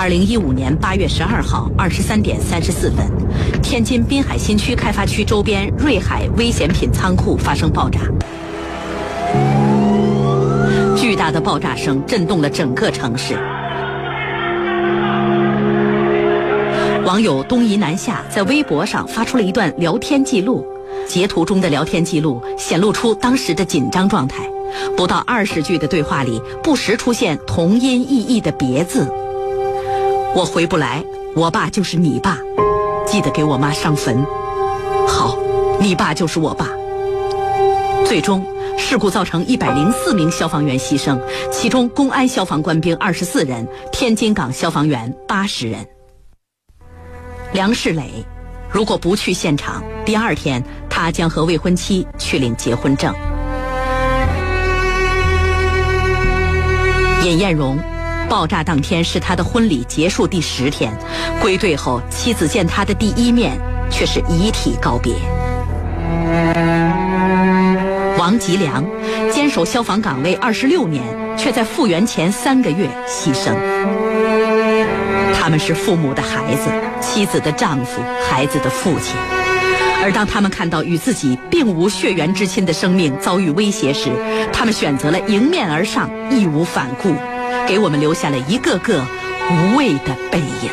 [0.00, 3.04] 二零一五年八月十二号二十三点三十四分，
[3.60, 7.98] 天津滨海新区开发区周边瑞海危险品仓库发生爆炸，
[10.96, 13.34] 巨大的爆炸声震动了整个城市。
[17.04, 20.64] 网友东移南下在微博上发出了一段聊天记录，
[21.08, 24.48] 截图中的聊天记录显露出当时的紧张状态。
[24.96, 29.12] 不到二十句的对话里，不时出现同音异义的别字。
[30.34, 31.02] 我回不来，
[31.34, 32.38] 我爸就是你爸，
[33.06, 34.24] 记得给我妈上坟。
[35.06, 35.36] 好，
[35.80, 36.68] 你爸就是我爸。
[38.06, 38.44] 最终，
[38.76, 41.18] 事故造成一百零四名消防员牺牲，
[41.50, 45.84] 其中公安消防官兵二十四人，天津港消防员八十人。
[47.52, 48.24] 梁世磊，
[48.70, 53.12] 如果不去现场，第二天他将和未婚妻去领结婚证。
[57.24, 57.76] 尹艳荣，
[58.28, 60.92] 爆炸当天是他的婚礼结束第十天，
[61.40, 63.58] 归队后妻子见他的第一面
[63.90, 65.14] 却是遗体告别。
[68.18, 68.84] 王吉良，
[69.32, 71.02] 坚守消防岗位二十六年，
[71.38, 73.54] 却在复员前三个月牺牲。
[75.34, 79.16] 他们是父母的孩子，妻子的丈夫，孩子的父亲。
[80.04, 84.10] 而当他们看到与自己并无血缘之亲的生命遭遇威胁时，
[84.52, 87.14] 他们选择了迎面而上，义无反顾，
[87.66, 89.04] 给我们留下了一个个
[89.50, 90.70] 无畏的背影。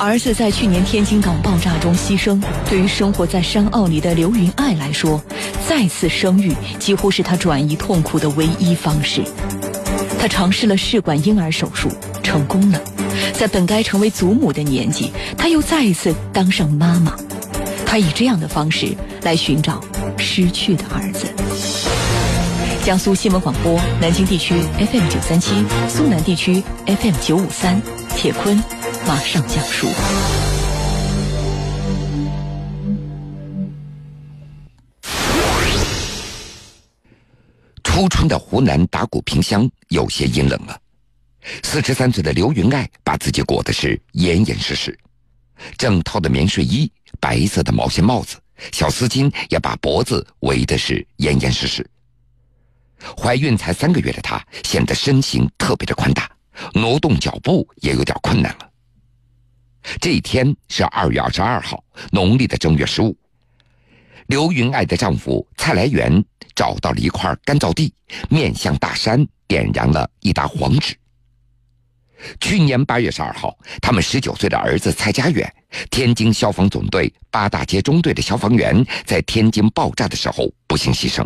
[0.00, 5.20] 儿子在去年天津港爆炸中牺牲，对于生活在山坳里的刘云爱来说，
[5.68, 9.22] 再次生育几乎是她转移痛苦的唯一方式。
[10.18, 11.90] 她尝试了试管婴儿手术，
[12.22, 12.80] 成功了。
[13.32, 17.16] 在本该成为祖母的年纪，她又再一次当上妈妈。
[17.84, 19.80] 她以这样的方式来寻找
[20.16, 21.26] 失去的儿子。
[22.84, 25.52] 江苏新闻广播南京地区 FM 九三七，
[25.88, 27.80] 苏南地区 FM 九五三。
[28.16, 28.56] 铁坤
[29.06, 29.88] 马上讲述。
[37.84, 40.80] 初春的湖南打鼓坪乡有些阴冷了。
[41.62, 44.98] 四十三岁的刘云爱把自己裹的是严严实实，
[45.76, 46.90] 整套的棉睡衣、
[47.20, 48.36] 白色的毛线帽子、
[48.72, 51.86] 小丝巾也把脖子围的是严严实实。
[53.16, 56.30] 怀孕才三个月的她显得身形特别的宽大，
[56.74, 58.70] 挪动脚步也有点困难了。
[60.00, 63.16] 这一天是二月二十二号，农历的正月十五。
[64.26, 66.22] 刘云爱的丈夫蔡来元
[66.54, 67.94] 找到了一块干燥地，
[68.28, 70.94] 面向大山，点燃了一沓黄纸。
[72.40, 75.50] 去年八月十二号，他们十九岁的儿子蔡家远，
[75.88, 81.24] 天津消防总队八大街中队的消防员，在天津爆炸的时候不幸牺牲。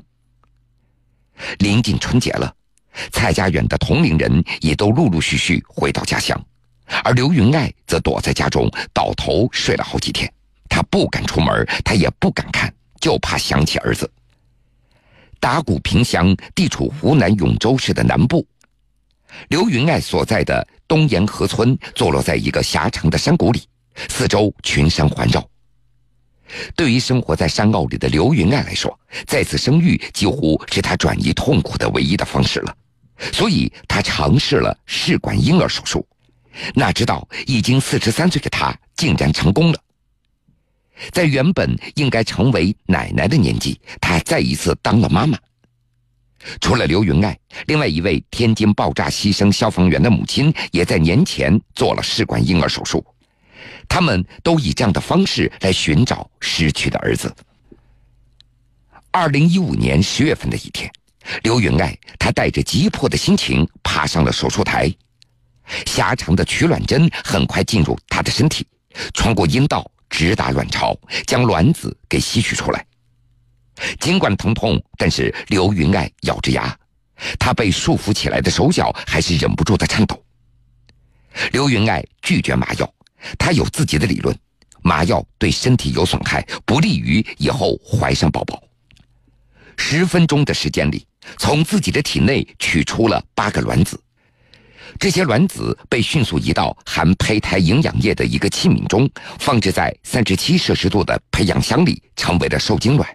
[1.58, 2.54] 临近春节了，
[3.10, 6.40] 蔡家远的同龄人也都陆陆续续回到家乡，
[7.02, 10.32] 而刘云爱则躲在家中倒头睡了好几天。
[10.68, 14.10] 他不敢出门，他也不敢看，就怕想起儿子。
[15.38, 18.46] 打鼓坪乡地处湖南永州市的南部。
[19.48, 23.62] 刘云爱所在的东沿河村坐落在一个狭长的山谷里，
[24.08, 25.46] 四周群山环绕。
[26.76, 32.76] 对于生活在山坳里的刘云爱来说，再次生育几乎是她转移痛苦的唯一的方式了，
[33.32, 36.06] 所以她尝试了试管婴儿手术。
[36.74, 39.78] 哪知道已经四十三岁的她竟然成功了。
[41.10, 45.38] 在原本应该成为奶奶的年纪，她再一次当了妈妈。
[46.60, 53.04] 除了刘云爱，另外一位天津爆炸牺牲消防员的母亲也在年前做了试管婴儿手术。
[53.92, 57.30] 他们都以这样的方式来寻找失去的儿子。
[59.10, 60.90] 二零一五年十月份的一天，
[61.42, 64.90] 刘云爱她带着急迫的心情爬上了手术台，
[65.84, 68.66] 狭长的取卵针很快进入她的身体，
[69.12, 72.82] 穿过阴道直达卵巢，将卵子给吸取出来。
[74.00, 76.74] 尽管疼痛，但是刘云爱咬着牙，
[77.38, 80.18] 她被束缚起来的手脚还是忍不住的颤抖。
[81.52, 82.90] 刘云爱拒绝麻药，
[83.38, 84.36] 他有自己的理论：
[84.82, 88.62] 麻药对身体有损害，不利于以后怀上宝宝。
[89.76, 91.06] 十分钟的时间里，
[91.38, 94.00] 从自己的体内取出了八个卵子，
[94.98, 99.08] 这些卵子被迅速移到含胚胎营养液的一个器皿中，
[99.38, 103.08] 放置在三十七摄氏度的培养箱里，成为了受精卵。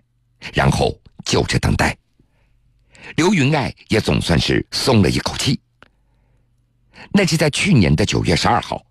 [0.53, 0.95] 然后
[1.25, 1.98] 就着等待，
[3.15, 5.60] 刘云爱也总算是松了一口气。
[7.12, 8.83] 那是在去年的九月十二号，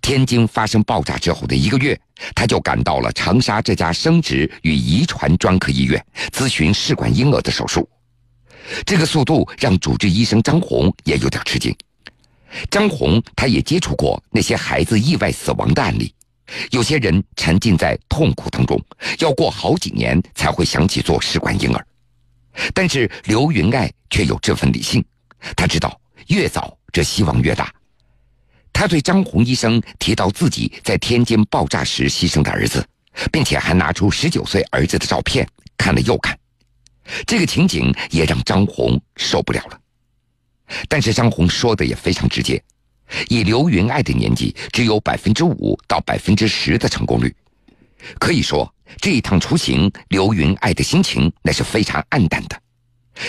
[0.00, 1.98] 天津发生爆炸之后的一个月，
[2.34, 7.88] 他就赶到了长沙这家生殖与遗传专科医院咨询试管婴儿的手术。
[8.84, 11.74] 这个速度让主治医生张红也有点吃惊。
[12.70, 16.12] 张红他也接触过那些孩子意外死亡的案例，
[16.70, 18.82] 有些人沉浸在痛苦当中，
[19.18, 21.86] 要过好几年才会想起做试管婴儿。
[22.74, 25.04] 但是刘云爱却有这份理性，
[25.54, 27.72] 他知道越早这希望越大。
[28.78, 32.86] 他对张红医生提到自己在天津爆炸时牺牲的儿子，
[33.32, 35.44] 并且还拿出十九岁儿子的照片
[35.76, 36.38] 看了又看，
[37.26, 39.80] 这个情景也让张红受不了了。
[40.88, 42.62] 但是张红说的也非常直接，
[43.28, 47.34] 以刘云爱的年纪，只有百分之五到百分之十的成功率，
[48.20, 52.56] 可以说这一趟出行，刘云爱的心情那是非常暗淡的。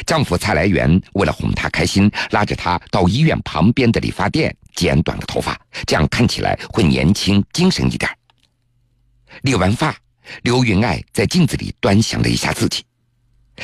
[0.06, 8.10] 丈夫蔡来元为了哄她开心，拉着她到医院旁边的理发店剪短了头发，这样看起来会年轻精神一点。
[9.42, 9.96] 理完发，
[10.44, 12.84] 刘云爱在镜子里端详了一下自己。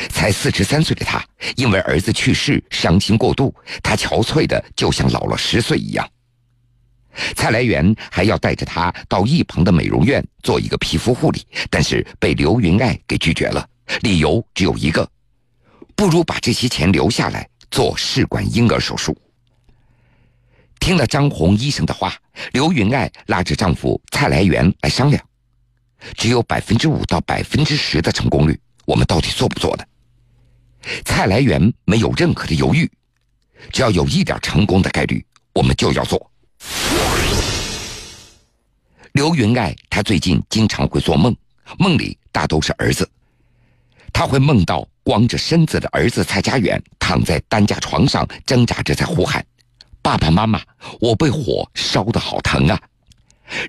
[0.10, 1.24] 才四十三岁的她，
[1.56, 6.06] 因为儿子去世伤心过度，她憔悴的就像老了十岁一样。
[7.34, 13.66] 蔡来元还要带着她到一旁的美容院做一个皮肤护理，但是被刘云爱给拒绝了，
[14.02, 15.10] 理由只有一个：
[15.96, 19.16] 不如把这些钱留下来做试管婴儿手术。
[20.80, 22.14] 听了张红医生的话，
[22.52, 25.24] 刘云爱拉着丈夫蔡来元来商量，
[26.16, 28.60] 只有百分之五到百分之十的成功率。
[28.86, 29.84] 我们到底做不做呢？
[31.04, 32.92] 蔡来元没有任何的犹豫，
[33.72, 36.32] 只要有一点成功的概率，我们就要做。
[39.14, 41.36] 刘云爱，她最近经常会做梦，
[41.80, 43.10] 梦里大都是儿子。
[44.18, 49.46] 他会梦到光着身子的儿子蔡家远躺在担架床上，挣扎着在呼喊
[50.02, 50.62] ：“爸爸妈妈，
[51.02, 52.80] 我被火烧的好疼啊！”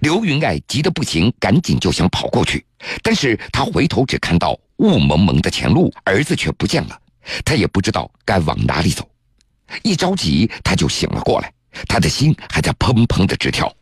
[0.03, 2.65] 刘云爱急得不行，赶紧就想跑过去，
[3.03, 4.57] 但是他回头只看到。
[4.77, 6.97] 雾蒙蒙的前路，儿子却不见了，
[7.45, 9.09] 他也不知道该往哪里走。
[9.83, 11.51] 一着急，他就醒了过来，
[11.89, 13.75] 他的心还在砰砰的直跳。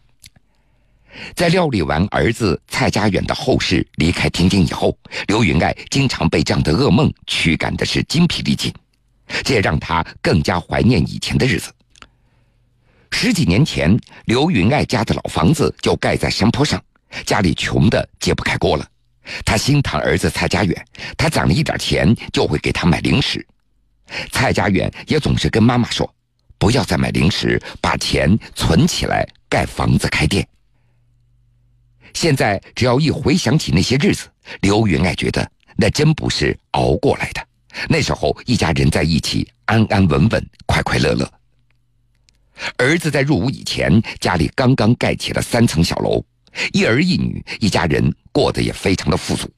[1.34, 4.96] 在料理完儿子蔡家远的后事，离开天津以后，
[5.26, 8.72] 刘云爱经常被这样的噩梦驱赶的是筋疲力尽，
[9.44, 11.72] 这也让他更加怀念以前的日子。
[13.10, 16.82] 十几年前，刘云爱家的老房子就盖在山坡上，
[17.24, 18.84] 家里穷的揭不开锅了。
[19.44, 20.86] 他心疼儿子蔡家远，
[21.16, 23.46] 他攒了一点钱就会给他买零食。
[24.32, 26.12] 蔡家远也总是跟妈妈说
[26.58, 30.46] ：“不要再买零食，把钱存起来盖房子开店。”
[32.14, 34.26] 现在只要一回想起那些日子，
[34.62, 37.46] 刘云爱觉得那真不是熬过来的。
[37.88, 41.30] 那时候一家人在一起，安安稳稳，快快乐乐。
[42.76, 46.24] 儿子在入伍以前，家里刚刚盖起了三层小楼。
[46.72, 49.50] 一儿一女，一家人过得也非常的富足。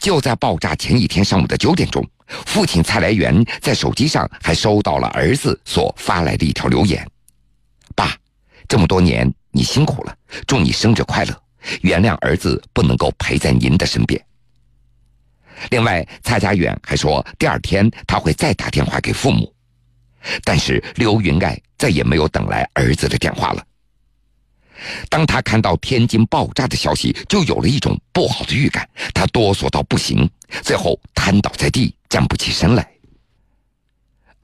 [0.00, 2.02] 就在爆炸前一天上午的九点钟，
[2.46, 7.06] 父亲蔡来元在手机上还收到了儿子所发来的一条留言
[7.94, 8.16] ：“爸，
[8.66, 10.16] 这么多年你辛苦了，
[10.46, 11.42] 祝你生日快乐，
[11.82, 14.20] 原谅儿子不能够陪在您的身边。”
[15.70, 19.52] 另外，蔡家远还说第二天他会再打电话给父母，
[20.42, 23.62] 但是刘云爱再也没有等来儿子的电话了。
[25.10, 28.88] 当他看到天津爆炸的消息，就有了一种不好的预感。
[29.12, 30.26] 他哆嗦到不行，
[30.62, 32.90] 最后瘫倒在地，站不起身来。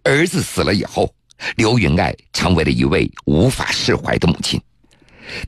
[0.03, 1.11] 儿子死了以后，
[1.56, 4.60] 刘云爱成为了一位无法释怀的母亲。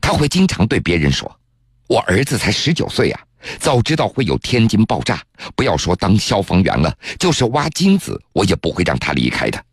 [0.01, 1.39] 他会经常对别人说
[1.87, 3.21] ：“我儿子才十九岁啊，
[3.59, 5.21] 早知道会有天津爆炸，
[5.55, 9.63] 不要说当消防员了，就是挖金子，我也不会让他离开的。”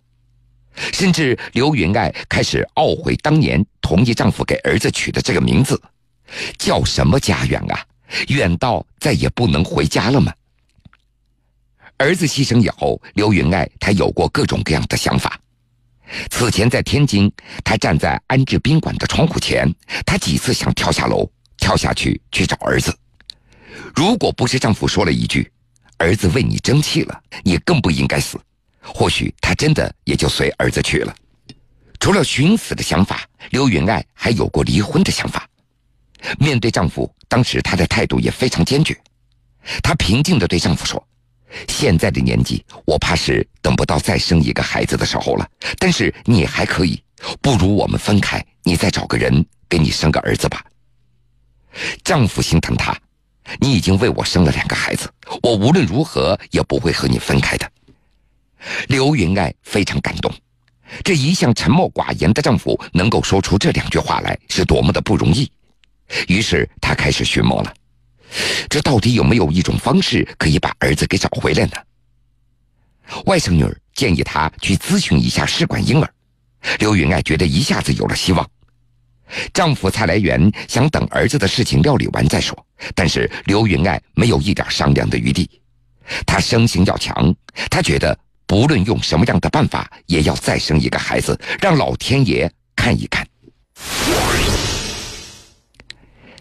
[0.92, 5.80] 甚至刘云爱开始懊悔当年同意丈夫给儿子取的这个名字，
[6.58, 7.84] 叫什么家远啊？
[8.28, 10.32] 远到再也不能回家了吗？
[11.96, 15.40] 儿子牺牲以后，刘云爱她有过各种各样的想法。
[16.30, 17.30] 此前在天津，
[17.64, 19.72] 她站在安置宾馆的窗户前，
[20.04, 22.96] 她几次想跳下楼，跳下去去找儿子。
[23.94, 25.50] 如果不是丈夫说了一句
[25.98, 28.38] ：“儿子为你争气了，你更不应该死。”
[28.80, 31.14] 或许她真的也就随儿子去了。
[31.98, 35.48] 除了寻死的想法，刘云爱还有过离婚的想法。
[36.38, 38.96] 面对丈夫，当时她的态度也非常坚决。
[39.82, 41.04] 她平静地对丈夫说
[41.68, 45.48] ：“现在的年纪，我怕是等不到再生一个孩子的时候了。
[45.78, 47.02] 但是你还可以，
[47.40, 50.64] 不如我们分开，你再找个人给你生个儿子吧。”
[52.02, 52.96] 丈夫心疼她
[53.60, 55.10] ：“你已经为我生了两个孩子，
[55.42, 57.70] 我无论如何也不会和你分开的。”
[58.88, 60.32] 刘云爱非常感动，
[61.04, 65.50] 这一向沉默寡言的丈夫能够说出这两句话来，是多么的不容易。
[66.28, 67.74] 于是她开始寻摸了，
[68.68, 71.72] 这到底有没有一种方式可以把儿子给找回来呢？
[73.26, 76.12] 外甥女儿建议她去咨询一下试管婴儿。
[76.80, 78.44] 刘云爱觉得一下子有了希望。
[79.52, 85.48] 丈夫蔡来元想等儿子的事情料理完再说，但是刘云爱没有一点商量的余地。
[86.26, 87.34] 她生性要强，
[87.70, 88.16] 她觉得
[88.46, 93.26] 不论用什么样的办法，也要再生一个孩子，让老天爷看一看。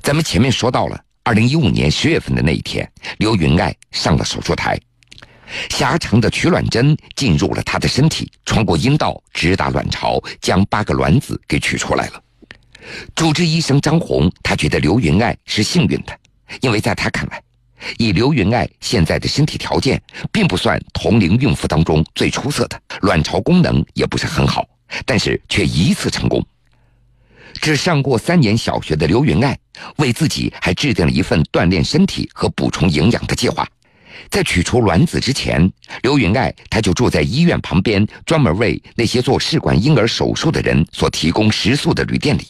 [0.02, 4.80] 咱们前面说到了，二零一五年十月份的那一天，刘云爱上了手术台，
[5.72, 12.24] 狭长的取卵针进入了她的身体，穿过阴道直达卵巢，将八个卵子给取出来了。
[13.16, 16.16] 主治医生张红，他觉得刘云爱是幸运的，
[16.62, 17.42] 因为在他看来，
[17.98, 20.00] 以刘云爱现在的身体条件，
[20.32, 24.64] 并不算同龄孕妇当中最出色的，卵巢功能也不是很好，
[25.08, 26.46] 但是却一次成功。
[27.62, 29.58] 只上过三年小学的刘云爱，
[29.98, 33.68] 为自己还制定了一份锻炼身体和补充营养的计划。
[34.30, 35.72] 在取出卵子之前，
[36.04, 42.48] 刘云爱他就住在医院旁边，专门为那些做试管婴儿手术的人所提供食宿的旅店里。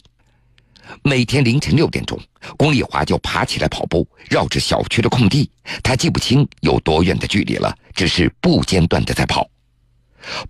[1.02, 2.18] 每天凌晨六点钟，
[2.56, 5.50] 龚丽华就爬起来跑步，绕着小区的空地。
[5.82, 9.48] 她记不清有多远的距离了，只是不间断的在跑。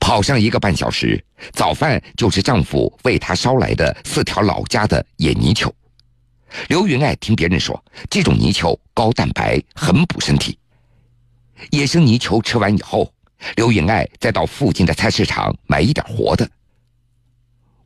[0.00, 5.72] 跑上一个半小时，早饭就是丈夫为她捎来的四条老家的野泥鳅。
[6.68, 10.58] 刘云爱听别人说，这种泥鳅高蛋白，很补身体。
[11.70, 13.12] 野生泥鳅吃完以后，
[13.56, 16.48] 刘云爱再到附近的菜市场买一点活的。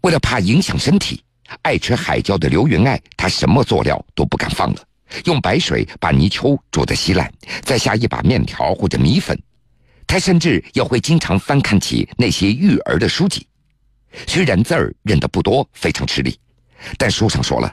[0.03, 1.23] 为了怕影响身体，
[1.63, 4.83] 爱吃海椒的刘云爱，她什么佐料都不敢放了，
[5.25, 7.33] 用白水把泥鳅煮得稀烂，
[7.63, 9.37] 再下一把面条或者米粉。
[10.11, 13.47] 他甚至也会经常翻看起那些育儿的书籍，
[14.27, 16.37] 虽然字儿认得不多，非常吃力，
[16.99, 17.73] 但书上说了，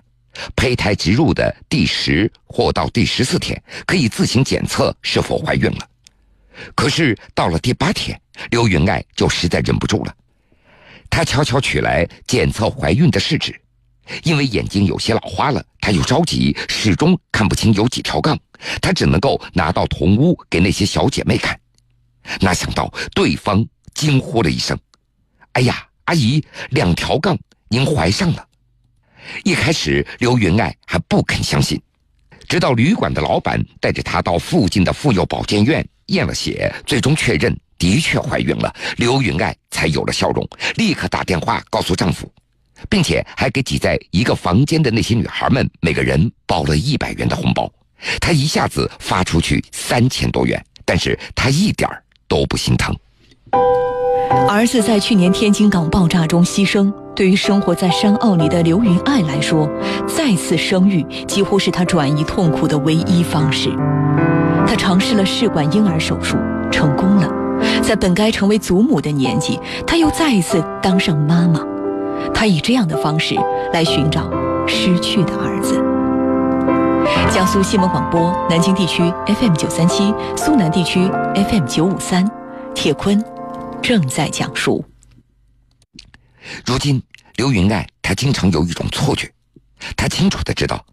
[0.56, 5.89] 胚胎植入的第十或到第十四天可以自行检测是否怀孕了。
[6.75, 8.15] 可是到了第八天，
[8.51, 10.15] 刘云爱就实在忍不住了，
[11.10, 13.60] 她悄悄取来检测怀孕的试纸，
[14.22, 18.38] 因为眼睛有些老花了，她又着急，始终看不清有几条杠，
[18.79, 21.60] 她只能够拿到同屋给那些小姐妹看。
[22.41, 24.77] 哪想到对方惊呼了一声
[25.53, 27.38] ：“哎呀，阿姨，两条杠，
[27.69, 28.46] 您怀上了！”
[29.43, 31.81] 一开始刘云爱还不肯相信，
[32.48, 42.31] 直到旅馆的老板带着她到附近的妇幼保健院验了血，最终确认的确怀孕了，刘云爱才有了笑容，立刻打电话告诉丈夫，
[42.89, 47.69] 并且还给挤在一个房间的那些女孩们每个人包了一百元的红包。
[48.22, 52.01] 她一下子发出去三千多元，但是她一点儿。
[52.27, 52.96] 都不心疼。
[54.50, 59.69] 儿子在去年天津港爆炸中牺牲，对于生活在山坳里的刘云爱来说，
[60.07, 63.69] 再次生育几乎是她转移痛苦的唯一方式。
[64.65, 66.38] 她尝试了试管婴儿手术，
[66.72, 67.31] 成功了。
[67.81, 71.62] 在本该成为祖母的年纪，她又再一次当上妈妈。
[72.34, 73.36] 她以这样的方式
[73.72, 74.29] 来寻找
[74.67, 75.81] 失去的儿子。
[77.34, 82.25] 江苏新闻广播，南京地区 FM 九三七，苏南地区 FM 九五三，
[82.74, 83.24] 铁坤
[83.84, 84.84] 正在讲述。
[86.65, 87.01] 如今，
[87.36, 89.29] 刘云爱她经常有一种错觉，
[89.96, 90.84] 她清楚的知道，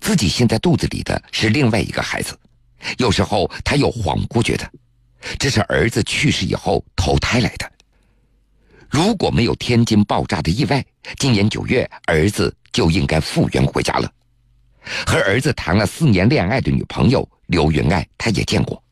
[0.00, 2.38] 自己现在肚子里的是另外一个孩子。
[2.98, 4.70] 有时候，她又恍惚觉得，
[5.38, 7.70] 这是儿子去世以后投胎来的。
[8.88, 10.84] 如果没有天津爆炸的意外，
[11.18, 14.10] 今年九月，儿子就应该复原回家了。
[15.06, 18.82] 和儿子谈了四年恋爱的女朋友刘云爱，他也见过，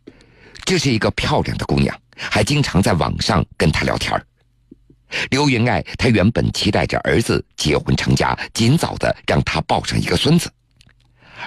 [0.64, 4.20] 这是一个漂亮的姑娘，还经常在网上跟他聊天
[5.30, 10.48] 刘云爱，她原本期待着儿子结婚成家，尽早的让他抱上一个孙子。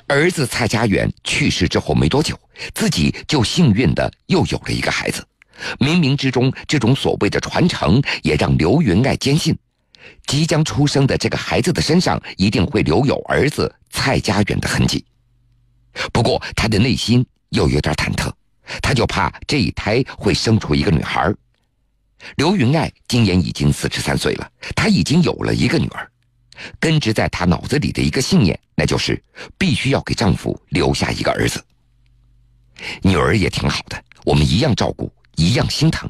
[0.07, 2.38] 儿子蔡家园去世之后没多久，
[2.73, 5.25] 自己就幸运的又有了一个孩子。
[5.79, 9.57] 冥冥之中，这种所谓的传承，也让刘云爱坚信。
[10.25, 15.05] 即将出生的这个孩子的身上一定会留有儿子蔡家园的痕迹，
[16.12, 18.31] 不过他的内心又有点忐忑，
[18.81, 21.33] 他就怕这一胎会生出一个女孩。
[22.38, 26.10] 刘云爱今年已经四十三岁了，她已经有了一个女儿，
[26.79, 29.22] 根植在她脑子里的一个信念，那就是
[29.57, 31.62] 必须要给丈夫留下一个儿子。
[33.01, 36.10] 女儿也挺好的，我们一样照顾，一样心疼。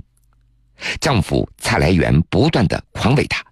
[1.02, 3.44] 丈夫蔡来元不断的宽慰她。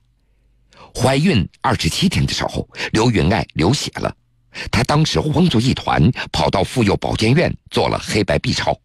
[0.93, 4.13] 怀孕二十七天的时候，刘云爱流血了，
[4.69, 8.77] 她当时慌作一团，跑到妇幼保健院做了黑白 B 超。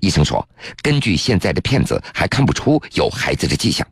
[0.00, 0.46] 医生说，
[0.82, 3.86] 根据现在的片子，还看不出有孩子的迹象。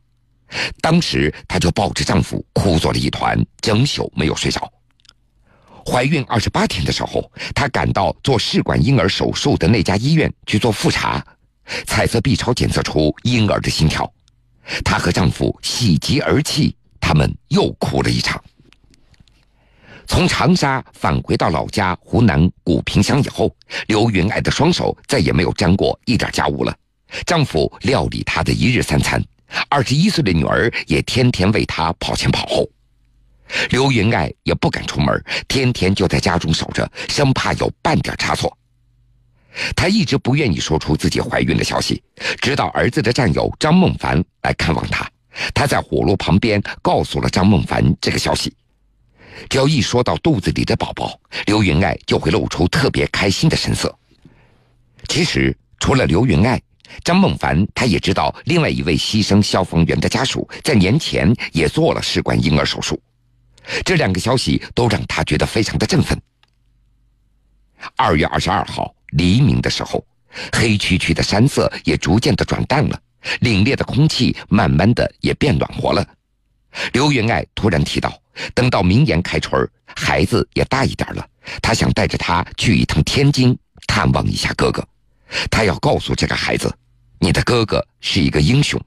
[0.80, 4.70] 当时她就抱着丈夫哭作了一团，整宿没有睡着。
[5.84, 11.24] 怀孕二十八天的时候，她赶到做试管婴儿手术的那家医院去做复查，
[11.86, 14.10] 彩色 B 超检测出婴儿的心跳。
[14.84, 18.42] 她和丈夫喜极而泣，他们又哭了一场。
[20.06, 23.54] 从长沙返回到老家湖南古平乡以后，
[23.88, 26.74] 刘云爱的双手再也没有沾过一点家务了。
[27.26, 29.22] 丈夫料理她的一日三餐，
[29.68, 32.66] 二十一岁的女儿也天天为她跑前跑后。
[33.70, 38.56] 刘云爱也不敢出门，天天就在家中守着，生怕有半点差错。
[39.76, 42.02] 她一直不愿意说出自己怀孕的消息，
[42.40, 45.10] 直到儿子的战友张梦凡来看望她，
[45.54, 48.54] 他在火炉旁边告诉了张梦凡这个消息。
[49.48, 53.96] 只要一说到肚子里的宝宝，刘云爱就会露出特别开心的神色。
[55.06, 56.60] 其实，除了刘云爱，
[57.04, 63.00] 张梦凡他也知道，另外一位牺牲消防员的家属在年前也做了试管婴儿手术。
[63.84, 66.20] 这两个消息都让他觉得非常的振奋。
[67.94, 70.04] 二月二十二号黎明的时候，
[70.52, 73.00] 黑黢黢的山色也逐渐的转淡了，
[73.40, 76.06] 凛冽的空气慢慢的也变暖和了。
[76.92, 78.12] 刘云爱突然提到，
[78.54, 81.26] 等到明年开春孩子也大一点了，
[81.60, 84.86] 她想带着他去一趟天津探望一下哥哥。
[85.50, 86.72] 她要告诉这个孩子，
[87.18, 88.80] 你的哥哥是一个英雄，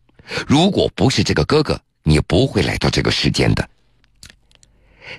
[0.48, 3.70] 如果不是这个哥哥，你不会来到这个世间的。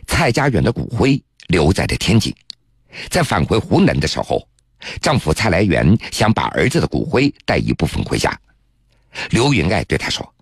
[0.07, 2.35] 蔡家园的骨灰留在了天津，
[3.11, 4.49] 在返回湖南的时候，
[5.00, 8.37] 丈夫蔡来元想把儿子的骨灰带一部分回家。
[9.31, 10.35] 刘云爱对他说：“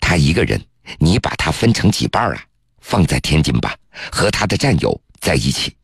[0.00, 0.60] 他一个人。”
[0.98, 2.42] 你把他分成几半啊？
[2.80, 3.76] 放在天津吧，
[4.10, 5.76] 和他的战友在一起。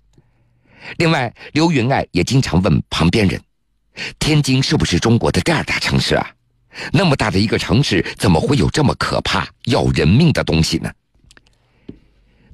[0.96, 3.38] 另外，刘云爱也经常问旁边人
[4.18, 6.26] ：“天津是不是中国的第二大城市啊？
[6.90, 10.90] 那么大的一个城市，怎么会有这么可怕要人命的东西呢？”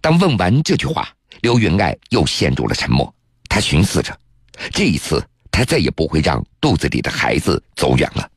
[0.03, 1.09] 当问完这句话，
[1.43, 3.15] 刘云爱又陷入了沉默。
[3.49, 4.19] 他寻思着，
[4.73, 8.29] 这一次他再也不会让肚子里的孩子走远了。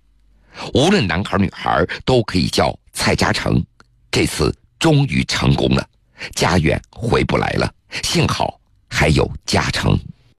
[0.73, 3.63] 无论男孩女孩，都可以叫蔡嘉诚。
[4.11, 5.87] 这次终于成功了，
[6.35, 7.73] 家远回不来了。
[8.03, 9.97] 幸好还有嘉诚。